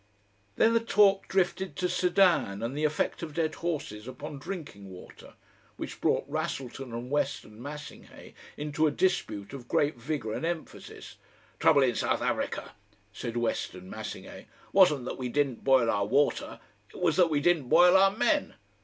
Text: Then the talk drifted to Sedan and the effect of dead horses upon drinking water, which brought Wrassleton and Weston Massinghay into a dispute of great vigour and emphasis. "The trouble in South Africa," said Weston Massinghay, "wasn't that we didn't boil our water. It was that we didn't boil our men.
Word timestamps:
Then 0.55 0.73
the 0.73 0.79
talk 0.79 1.27
drifted 1.27 1.75
to 1.75 1.87
Sedan 1.87 2.63
and 2.63 2.75
the 2.75 2.85
effect 2.85 3.21
of 3.21 3.35
dead 3.35 3.53
horses 3.53 4.07
upon 4.07 4.39
drinking 4.39 4.89
water, 4.89 5.35
which 5.77 6.01
brought 6.01 6.27
Wrassleton 6.27 6.91
and 6.91 7.11
Weston 7.11 7.61
Massinghay 7.61 8.33
into 8.57 8.87
a 8.87 8.89
dispute 8.91 9.53
of 9.53 9.67
great 9.67 9.97
vigour 9.97 10.33
and 10.33 10.43
emphasis. 10.43 11.17
"The 11.51 11.61
trouble 11.61 11.83
in 11.83 11.93
South 11.93 12.23
Africa," 12.23 12.71
said 13.13 13.37
Weston 13.37 13.91
Massinghay, 13.91 14.47
"wasn't 14.73 15.05
that 15.05 15.19
we 15.19 15.29
didn't 15.29 15.63
boil 15.63 15.87
our 15.91 16.07
water. 16.07 16.59
It 16.89 16.99
was 16.99 17.15
that 17.17 17.29
we 17.29 17.39
didn't 17.39 17.69
boil 17.69 17.95
our 17.95 18.09
men. 18.09 18.55